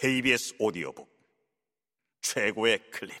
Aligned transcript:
KBS 0.00 0.54
오디오북. 0.60 1.10
최고의 2.20 2.88
클립. 2.92 3.20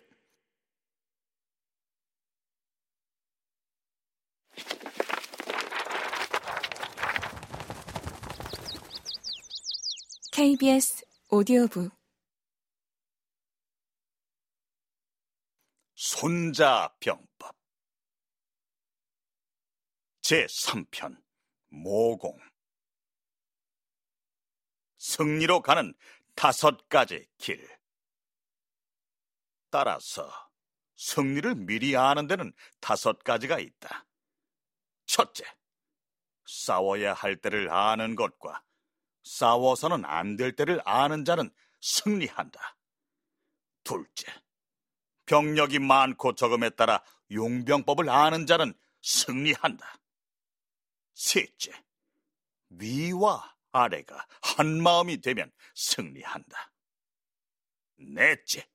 KBS 10.30 11.04
오디오북. 11.30 11.90
손자병법. 15.96 17.56
제3편 20.20 21.20
모공. 21.70 22.38
승리로 24.98 25.62
가는 25.62 25.92
다섯 26.38 26.88
가지 26.88 27.26
길 27.36 27.68
따라서 29.70 30.30
승리를 30.94 31.52
미리 31.56 31.96
아는 31.96 32.28
데는 32.28 32.52
다섯 32.78 33.24
가지가 33.24 33.58
있다. 33.58 34.06
첫째, 35.04 35.42
싸워야 36.46 37.12
할 37.12 37.34
때를 37.34 37.72
아는 37.72 38.14
것과 38.14 38.62
싸워서는 39.24 40.04
안 40.04 40.36
될 40.36 40.54
때를 40.54 40.80
아는 40.84 41.24
자는 41.24 41.50
승리한다. 41.80 42.76
둘째, 43.82 44.32
병력이 45.26 45.80
많고 45.80 46.36
적음에 46.36 46.70
따라 46.70 47.02
용병법을 47.32 48.08
아는 48.08 48.46
자는 48.46 48.74
승리한다. 49.02 49.98
셋째, 51.14 51.72
위와 52.68 53.57
아래가 53.72 54.26
한 54.42 54.82
마음이 54.82 55.20
되면 55.20 55.50
승리한다. 55.74 56.72
넷째, 57.96 58.68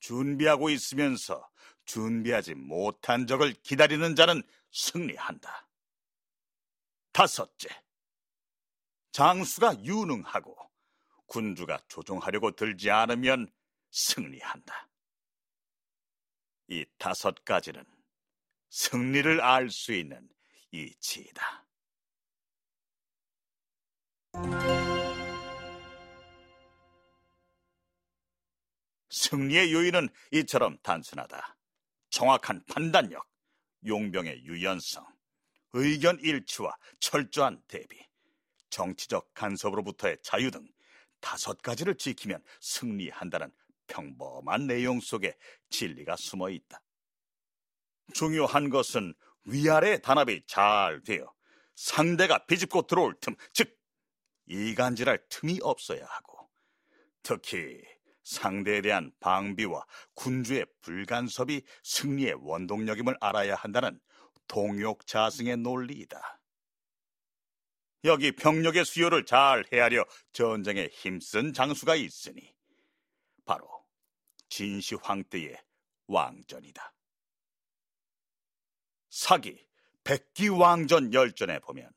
준비하고 0.00 0.70
있으면서 0.70 1.50
준비하지 1.84 2.54
못한 2.54 3.26
적을 3.26 3.52
기다리는 3.62 4.14
자는 4.14 4.42
승리한다. 4.70 5.68
다섯째, 7.12 7.68
장수가 9.12 9.84
유능하고 9.84 10.56
군주가 11.26 11.78
조종하려고 11.88 12.52
들지 12.52 12.90
않으면 12.90 13.52
승리한다. 13.90 14.88
이 16.68 16.84
다섯 16.98 17.44
가지는 17.44 17.84
승리를 18.68 19.40
알 19.40 19.70
수 19.70 19.92
있는 19.92 20.28
이치이다. 20.70 21.66
승리의 29.10 29.72
요인은 29.72 30.08
이처럼 30.32 30.78
단순하다. 30.82 31.56
정확한 32.10 32.64
판단력, 32.66 33.28
용병의 33.86 34.44
유연성, 34.44 35.06
의견 35.72 36.18
일치와 36.20 36.76
철저한 36.98 37.62
대비, 37.68 37.96
정치적 38.70 39.32
간섭으로부터의 39.34 40.18
자유 40.22 40.50
등 40.50 40.66
다섯 41.20 41.60
가지를 41.60 41.96
지키면 41.96 42.42
승리한다는 42.60 43.52
평범한 43.86 44.66
내용 44.66 45.00
속에 45.00 45.36
진리가 45.68 46.16
숨어 46.16 46.50
있다. 46.50 46.80
중요한 48.14 48.70
것은 48.70 49.14
위아래 49.44 50.00
단합이 50.00 50.42
잘 50.46 51.02
되어 51.04 51.32
상대가 51.74 52.44
비집고 52.46 52.86
들어올 52.86 53.14
틈, 53.20 53.34
즉 53.52 53.79
이간질할 54.50 55.26
틈이 55.28 55.60
없어야 55.62 56.04
하고 56.04 56.50
특히 57.22 57.80
상대에 58.24 58.82
대한 58.82 59.12
방비와 59.20 59.86
군주의 60.14 60.66
불간섭이 60.82 61.62
승리의 61.82 62.34
원동력임을 62.40 63.16
알아야 63.20 63.54
한다는 63.54 64.00
동욕자승의 64.48 65.58
논리이다. 65.58 66.40
여기 68.04 68.32
병력의 68.32 68.84
수요를 68.84 69.26
잘 69.26 69.64
헤아려 69.72 70.04
전쟁에 70.32 70.88
힘쓴 70.92 71.52
장수가 71.52 71.96
있으니 71.96 72.54
바로 73.44 73.68
진시 74.48 74.96
황 74.96 75.22
때의 75.24 75.56
왕전이다. 76.06 76.92
사기 79.10 79.66
백기 80.02 80.48
왕전 80.48 81.12
열전에 81.12 81.58
보면 81.60 81.90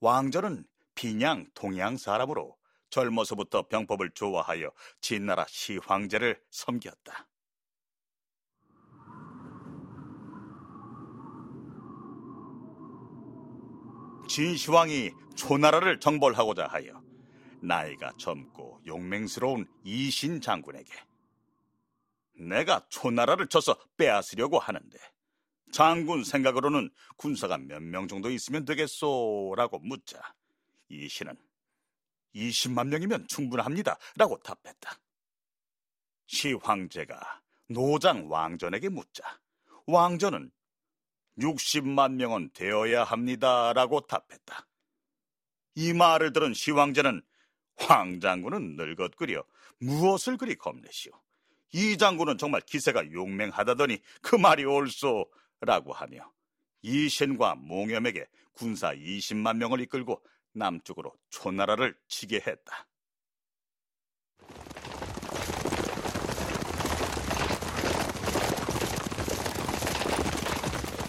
왕전은 0.00 0.69
빈양 1.00 1.46
동양 1.54 1.96
사람으로 1.96 2.58
젊어서부터 2.90 3.68
병법을 3.68 4.10
좋아하여 4.10 4.70
진나라 5.00 5.46
시황제를 5.48 6.38
섬겼다. 6.50 7.26
진시황이 14.28 15.12
초나라를 15.36 16.00
정벌하고자 16.00 16.66
하여 16.66 17.02
나이가 17.62 18.12
젊고 18.18 18.82
용맹스러운 18.86 19.66
이신 19.84 20.42
장군에게 20.42 20.92
내가 22.34 22.84
초나라를 22.90 23.46
쳐서 23.46 23.74
빼앗으려고 23.96 24.58
하는데 24.58 24.98
장군 25.72 26.24
생각으로는 26.24 26.90
군사가 27.16 27.56
몇 27.56 27.80
명 27.80 28.06
정도 28.06 28.30
있으면 28.30 28.66
되겠소? 28.66 29.54
라고 29.56 29.78
묻자 29.78 30.20
이 30.90 31.08
신은 31.08 31.36
20만 32.34 32.88
명이면 32.88 33.26
충분합니다. 33.28 33.96
라고 34.16 34.38
답했다. 34.38 34.98
시황제가 36.26 37.42
노장 37.68 38.30
왕전에게 38.30 38.88
묻자 38.88 39.40
왕전은 39.86 40.50
60만 41.38 42.14
명은 42.14 42.50
되어야 42.52 43.04
합니다. 43.04 43.72
라고 43.72 44.00
답했다. 44.00 44.66
이 45.76 45.92
말을 45.92 46.32
들은 46.32 46.52
시황제는 46.52 47.22
황장군은 47.76 48.76
늙었구려 48.76 49.44
무엇을 49.78 50.36
그리 50.36 50.56
겁내시오. 50.56 51.12
이 51.72 51.96
장군은 51.96 52.36
정말 52.36 52.60
기세가 52.62 53.12
용맹하다더니 53.12 53.98
그 54.20 54.36
말이 54.36 54.64
옳소. 54.64 55.30
라고 55.62 55.92
하며 55.92 56.32
이신과 56.80 57.56
몽염에게 57.56 58.26
군사 58.52 58.94
20만 58.94 59.58
명을 59.58 59.80
이끌고 59.80 60.22
남쪽으로 60.52 61.12
초나라를 61.30 61.96
치게 62.08 62.42
했다. 62.46 62.86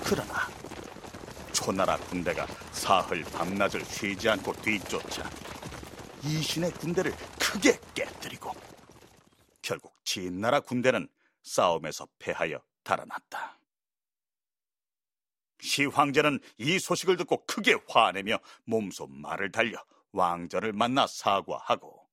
그러나 0.04 0.34
초나라 1.54 1.96
군대가 1.98 2.46
사흘 2.72 3.24
밤낮을 3.24 3.86
쉬지 3.86 4.30
않고 4.30 4.52
뒤쫓아 4.54 5.30
이신의 6.24 6.72
군대를 6.74 7.14
크게 7.40 7.80
깨뜨리고 7.94 8.52
결국 9.62 9.96
진나라 10.04 10.60
군대는 10.60 11.08
싸움에서 11.44 12.08
패하여 12.20 12.62
달아났다. 12.84 13.61
시 15.62 15.86
황제는 15.86 16.40
이 16.58 16.80
소식을 16.80 17.18
듣고 17.18 17.46
크게 17.46 17.78
화내며 17.88 18.40
몸소 18.66 19.08
말을 19.08 19.52
달려 19.52 19.84
왕전을 20.12 20.74
만나 20.74 21.08
사과하고 21.08 22.10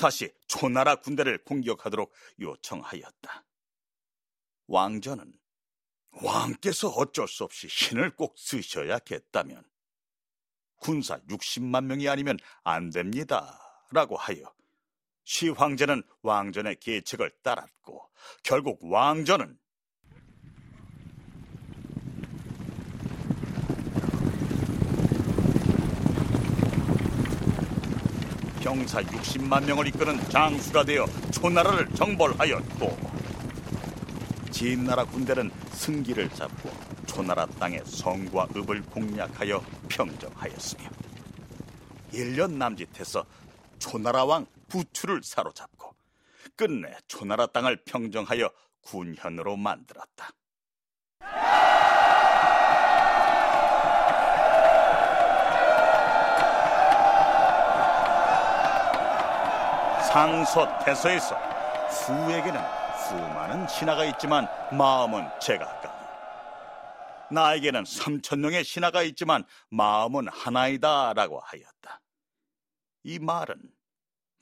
다시 0.00 0.32
초나라 0.46 0.96
군대를 0.96 1.44
공격하도록 1.44 2.12
요청하였다. 2.40 3.44
왕전은 4.66 5.32
왕께서 6.22 6.88
어쩔 6.88 7.28
수 7.28 7.44
없이 7.44 7.68
신을 7.68 8.16
꼭 8.16 8.38
쓰셔야겠다면 8.38 9.62
군사 10.76 11.18
60만 11.20 11.84
명이 11.84 12.08
아니면 12.08 12.38
안 12.62 12.90
됩니다. 12.90 13.60
라고 13.90 14.16
하여 14.16 14.52
시황제는 15.24 16.02
왕전의 16.22 16.76
계책을 16.80 17.30
따랐고 17.42 18.10
결국 18.42 18.80
왕전은 18.82 19.58
병사 28.64 29.02
60만 29.02 29.66
명을 29.66 29.88
이끄는 29.88 30.18
장수가 30.30 30.84
되어 30.84 31.04
초나라를 31.30 31.86
정벌하였고 31.90 32.96
진나라 34.50 35.04
군대는 35.04 35.50
승기를 35.72 36.30
잡고 36.30 36.70
초나라 37.06 37.44
땅의 37.44 37.82
성과 37.84 38.48
읍을 38.56 38.80
공략하여 38.84 39.62
평정하였으며 39.90 40.88
1년 42.14 42.52
남짓해서 42.52 43.26
초나라 43.78 44.24
왕 44.24 44.46
부추를 44.68 45.20
사로잡고 45.22 45.94
끝내 46.56 46.96
초나라 47.06 47.44
땅을 47.44 47.82
평정하여 47.84 48.50
군현으로 48.80 49.58
만들었다. 49.58 50.30
상서 60.08 60.78
태서에서 60.84 61.36
수에게는 61.90 62.60
수많은 63.08 63.68
신하가 63.68 64.04
있지만 64.06 64.46
마음은 64.72 65.28
제각각. 65.40 65.94
나에게는 67.30 67.84
삼천 67.84 68.40
명의 68.40 68.64
신하가 68.64 69.02
있지만 69.02 69.44
마음은 69.70 70.28
하나이다라고 70.28 71.40
하였다. 71.40 72.00
이 73.04 73.18
말은 73.18 73.56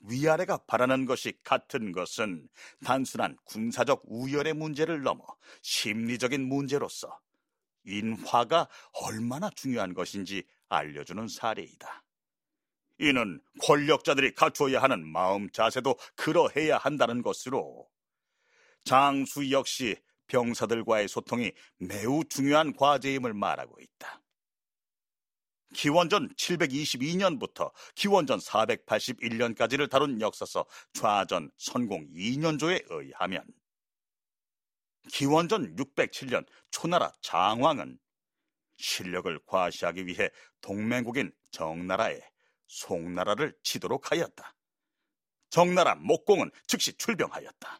위아래가 0.05 0.57
바라는 0.67 1.05
것이 1.05 1.33
같은 1.43 1.91
것은 1.91 2.47
단순한 2.83 3.37
군사적 3.45 4.03
우열의 4.05 4.53
문제를 4.53 5.01
넘어 5.01 5.23
심리적인 5.61 6.47
문제로서 6.47 7.19
인화가 7.85 8.67
얼마나 9.05 9.49
중요한 9.49 9.93
것인지 9.93 10.43
알려주는 10.69 11.27
사례이다. 11.27 12.03
이는 13.03 13.41
권력자들이 13.61 14.33
갖추어야 14.33 14.81
하는 14.81 15.05
마음 15.05 15.49
자세도 15.49 15.97
그러해야 16.15 16.77
한다는 16.77 17.21
것으로 17.21 17.87
장수 18.85 19.51
역시 19.51 19.97
병사들과의 20.27 21.09
소통이 21.09 21.51
매우 21.77 22.23
중요한 22.23 22.73
과제임을 22.73 23.33
말하고 23.33 23.77
있다. 23.79 24.21
기원전 25.73 26.29
722년부터 26.35 27.71
기원전 27.95 28.39
481년까지를 28.39 29.89
다룬 29.89 30.21
역사서 30.21 30.65
좌전 30.93 31.51
선공 31.57 32.07
2년조에 32.13 32.85
의하면 32.89 33.43
기원전 35.11 35.75
607년 35.75 36.45
초나라 36.71 37.11
장왕은 37.21 37.99
실력을 38.77 39.39
과시하기 39.45 40.05
위해 40.05 40.29
동맹국인 40.61 41.33
정나라에 41.51 42.32
송나라를 42.67 43.57
치도록 43.63 44.11
하였다. 44.11 44.55
정나라 45.49 45.95
목공은 45.95 46.51
즉시 46.67 46.93
출병하였다. 46.97 47.79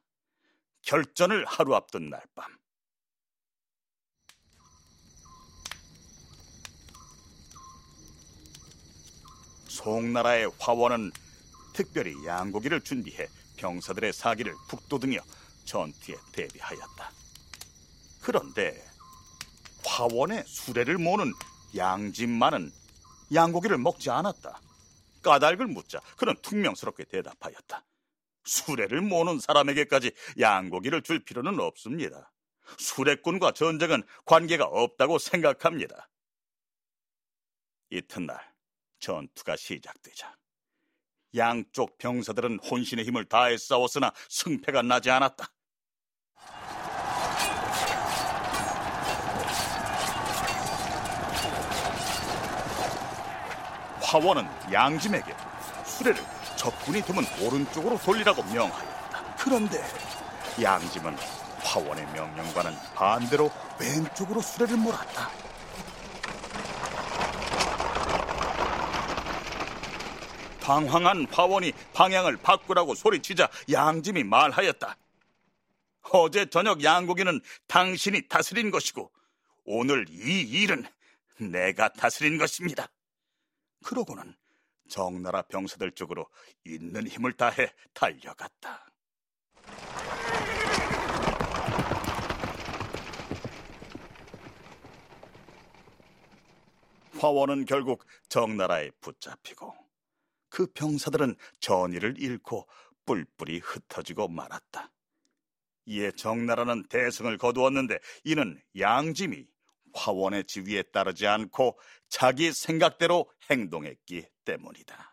결전을 0.84 1.46
하루 1.46 1.76
앞둔 1.76 2.10
날 2.10 2.22
밤. 2.36 2.56
송나라의 9.68 10.52
화원은 10.60 11.12
특별히 11.74 12.14
양고기를 12.26 12.82
준비해 12.82 13.28
병사들의 13.58 14.14
사기를 14.14 14.54
북돋으며 14.70 15.20
전투에 15.66 16.16
대비하였다. 16.32 17.12
그런데 18.22 18.86
화원의 19.86 20.44
수레를 20.46 20.98
모는 20.98 21.34
양진만은 21.76 22.72
양고기를 23.34 23.78
먹지 23.80 24.12
않았다. 24.12 24.62
까닭을 25.24 25.66
묻자 25.68 26.00
그는 26.18 26.36
퉁명스럽게 26.44 27.06
대답하였다. 27.06 27.84
수레를 28.44 29.02
모는 29.02 29.40
사람에게까지 29.40 30.12
양고기를 30.40 31.02
줄 31.02 31.24
필요는 31.24 31.60
없습니다. 31.60 32.32
수레꾼과 32.78 33.54
전쟁은 33.54 34.04
관계가 34.26 34.66
없다고 34.66 35.18
생각합니다. 35.18 36.10
이튿날 37.90 38.40
전투가 39.00 39.56
시작되자 39.56 40.36
양쪽 41.36 41.98
병사들은 41.98 42.60
혼신의 42.60 43.06
힘을 43.06 43.26
다해 43.26 43.58
싸웠으나 43.58 44.14
승패가 44.30 44.84
나지 44.84 45.10
않았다. 45.10 45.52
화원은 54.14 54.48
양짐에게 54.72 55.36
수레를 55.86 56.24
적군이 56.56 57.02
드문 57.02 57.26
오른쪽으로 57.42 57.98
돌리라고 57.98 58.44
명하였다. 58.44 59.36
그런데 59.40 59.84
양짐은 60.62 61.18
화원의 61.64 62.06
명령과는 62.14 62.76
반대로 62.94 63.52
왼쪽으로 63.80 64.40
수레를 64.40 64.78
몰았다. 64.78 65.32
방황한 70.62 71.26
화원이 71.32 71.74
방향을 71.94 72.38
바꾸라고 72.38 72.94
소리치자 72.94 73.50
양짐이 73.72 74.26
말하였다. 74.26 74.96
어제 76.12 76.46
저녁 76.52 76.84
양고기는 76.84 77.42
당신이 77.66 78.28
다스린 78.28 78.70
것이고 78.70 79.12
오늘 79.66 80.06
이 80.08 80.42
일은 80.42 80.86
내가 81.40 81.90
다스린 81.90 82.38
것입니다. 82.38 82.88
그러고는 83.84 84.36
정나라 84.90 85.42
병사들 85.44 85.92
쪽으로 85.92 86.28
있는 86.66 87.08
힘을 87.08 87.34
다해 87.34 87.72
달려갔다. 87.94 88.88
화원은 97.20 97.66
결국 97.66 98.06
정나라에 98.28 98.92
붙잡히고 99.00 99.74
그 100.50 100.68
병사들은 100.74 101.36
전의를 101.62 102.20
잃고 102.20 102.68
뿔뿔이 103.06 103.60
흩어지고 103.60 104.28
말았다. 104.28 104.92
이에 105.86 106.12
정나라는 106.12 106.84
대승을 106.88 107.38
거두었는데 107.38 108.00
이는 108.26 108.62
양짐이 108.78 109.48
화원의 109.94 110.46
지위에 110.46 110.84
따르지 110.84 111.28
않고 111.28 111.80
자기 112.10 112.52
생각대로 112.52 113.30
행동했기 113.50 114.26
때문이다. 114.46 115.13